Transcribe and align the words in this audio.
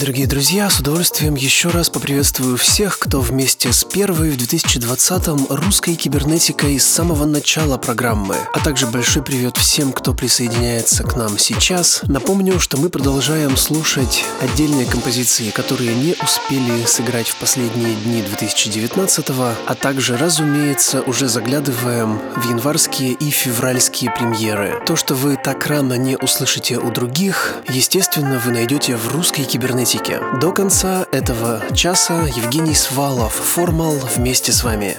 Дорогие 0.00 0.28
друзья. 0.28 0.70
С 0.70 0.78
удовольствием 0.78 1.34
еще 1.34 1.70
раз 1.70 1.90
поприветствую 1.90 2.56
всех, 2.56 3.00
кто 3.00 3.20
вместе 3.20 3.72
с 3.72 3.82
первой 3.82 4.30
в 4.30 4.36
2020-м 4.36 5.46
русской 5.48 5.96
кибернетикой 5.96 6.78
с 6.78 6.84
самого 6.84 7.24
начала 7.24 7.78
программы. 7.78 8.36
А 8.54 8.60
также 8.60 8.86
большой 8.86 9.24
привет 9.24 9.56
всем, 9.56 9.92
кто 9.92 10.14
присоединяется 10.14 11.02
к 11.02 11.16
нам 11.16 11.36
сейчас. 11.36 12.02
Напомню, 12.04 12.60
что 12.60 12.76
мы 12.76 12.90
продолжаем 12.90 13.56
слушать 13.56 14.24
отдельные 14.40 14.86
композиции, 14.86 15.50
которые 15.50 15.92
не 15.96 16.14
успели 16.22 16.86
сыграть 16.86 17.26
в 17.26 17.34
последние 17.34 17.96
дни 17.96 18.22
2019-го, 18.22 19.50
а 19.66 19.74
также, 19.74 20.16
разумеется, 20.16 21.02
уже 21.02 21.26
заглядываем 21.26 22.20
в 22.36 22.48
январские 22.48 23.14
и 23.14 23.30
февральские 23.30 24.12
премьеры. 24.12 24.80
То, 24.86 24.94
что 24.94 25.16
вы 25.16 25.36
так 25.42 25.66
рано 25.66 25.94
не 25.94 26.16
услышите 26.16 26.78
у 26.78 26.92
других, 26.92 27.56
естественно, 27.68 28.38
вы 28.38 28.52
найдете 28.52 28.94
в 28.94 29.08
русской 29.08 29.42
кибернетики. 29.88 30.40
До 30.40 30.52
конца 30.52 31.06
этого 31.12 31.62
часа 31.74 32.22
Евгений 32.22 32.74
Свалов, 32.74 33.32
Формал 33.32 33.94
вместе 34.16 34.52
с 34.52 34.62
вами. 34.62 34.96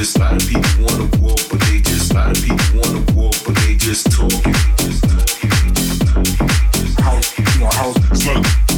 just 0.00 0.16
a 0.16 0.20
lot 0.20 0.32
of 0.32 0.48
people 0.48 0.84
wanna 0.86 1.04
walk, 1.20 1.38
but 1.50 1.60
they 1.60 1.78
just 1.80 2.10
a 2.10 2.14
lot 2.14 2.30
of 2.30 2.42
people 2.42 2.80
wanna 2.80 3.12
walk, 3.12 3.34
but 3.44 3.54
they 3.56 3.74
just 3.74 4.10
talking. 4.10 4.54
House, 7.04 7.38
you 7.38 7.60
know, 7.60 7.66
house, 7.66 8.18
smoke. 8.18 8.69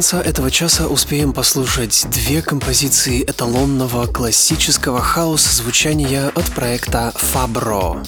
Конца 0.00 0.22
этого 0.22 0.50
часа 0.50 0.86
успеем 0.88 1.34
послушать 1.34 2.06
две 2.10 2.40
композиции 2.40 3.22
эталонного 3.22 4.06
классического 4.06 5.02
хаоса 5.02 5.54
звучания 5.54 6.28
от 6.28 6.46
проекта 6.54 7.12
Fabro. 7.14 8.02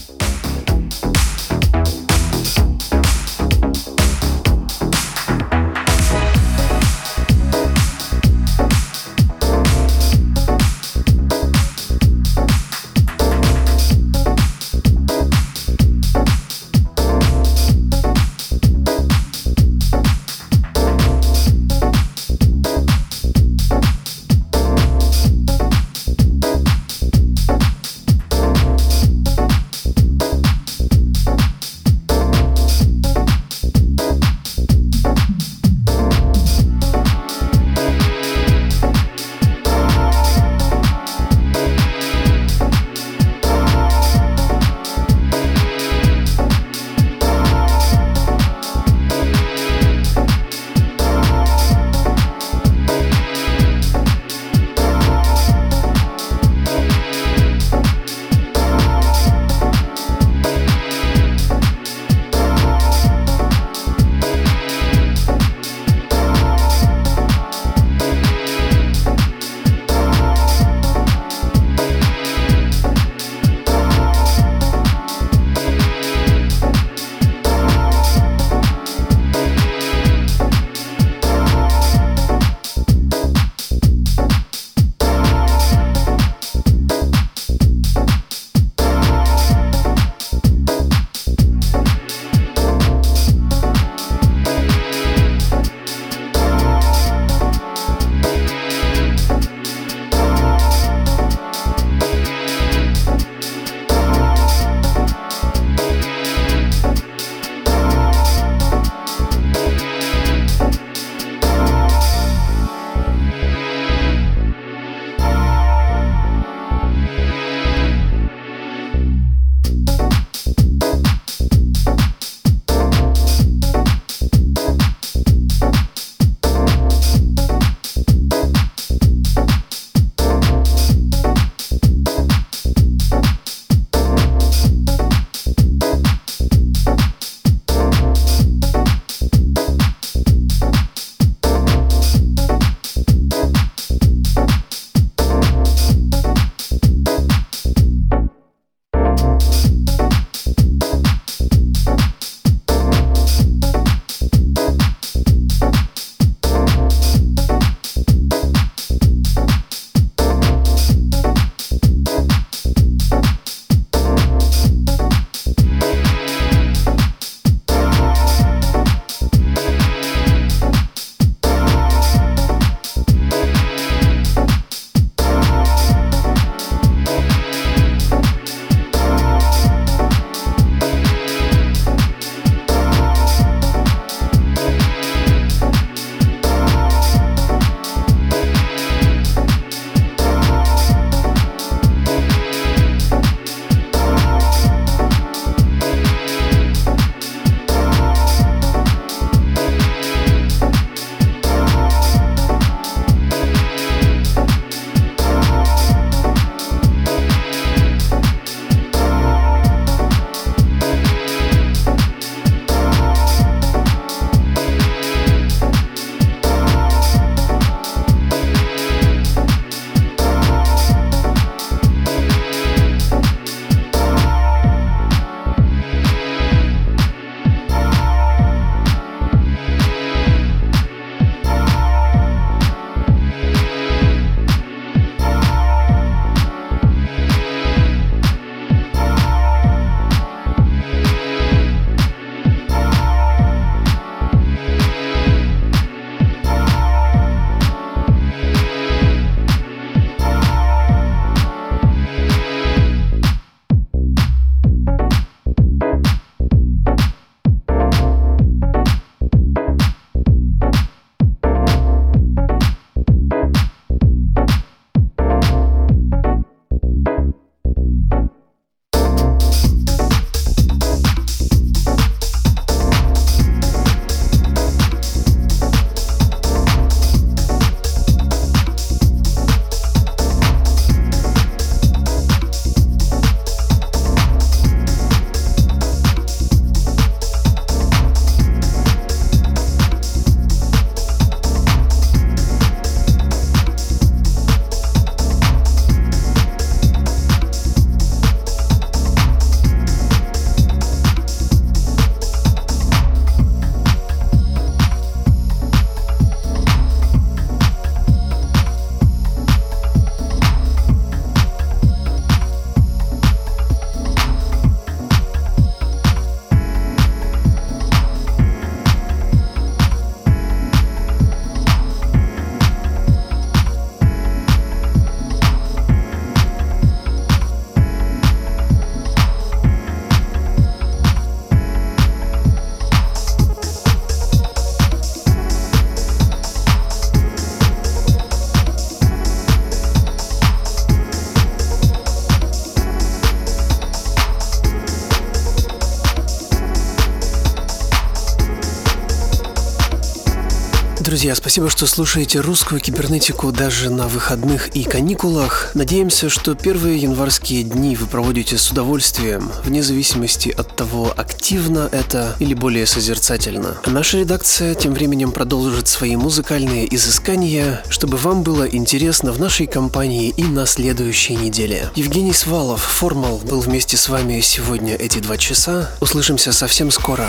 Друзья, 351.22 351.36
спасибо, 351.36 351.70
что 351.70 351.86
слушаете 351.86 352.40
русскую 352.40 352.80
кибернетику 352.80 353.52
даже 353.52 353.90
на 353.90 354.08
выходных 354.08 354.74
и 354.74 354.82
каникулах. 354.82 355.70
Надеемся, 355.72 356.28
что 356.28 356.56
первые 356.56 356.98
январские 356.98 357.62
дни 357.62 357.94
вы 357.94 358.08
проводите 358.08 358.58
с 358.58 358.72
удовольствием, 358.72 359.52
вне 359.62 359.84
зависимости 359.84 360.48
от 360.48 360.74
того, 360.74 361.14
активно 361.16 361.88
это 361.92 362.34
или 362.40 362.54
более 362.54 362.86
созерцательно. 362.86 363.76
А 363.84 363.90
наша 363.90 364.18
редакция 364.18 364.74
тем 364.74 364.94
временем 364.94 365.30
продолжит 365.30 365.86
свои 365.86 366.16
музыкальные 366.16 366.92
изыскания, 366.92 367.84
чтобы 367.88 368.16
вам 368.16 368.42
было 368.42 368.64
интересно 368.64 369.30
в 369.30 369.38
нашей 369.38 369.68
компании 369.68 370.34
и 370.36 370.42
на 370.42 370.66
следующей 370.66 371.36
неделе. 371.36 371.88
Евгений 371.94 372.32
Свалов, 372.32 372.82
Формал, 372.82 373.38
был 373.38 373.60
вместе 373.60 373.96
с 373.96 374.08
вами 374.08 374.40
сегодня 374.40 374.96
эти 374.96 375.20
два 375.20 375.36
часа. 375.36 375.88
Услышимся 376.00 376.52
совсем 376.52 376.90
скоро. 376.90 377.28